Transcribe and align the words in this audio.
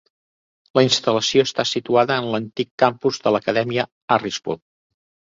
La 0.77 0.83
instal.lació 0.85 1.43
està 1.47 1.65
situada 1.71 2.17
en 2.21 2.29
l'antic 2.35 2.69
campus 2.83 3.19
de 3.27 3.33
l'Acadèmia 3.35 3.85
Harrisburg. 4.17 4.61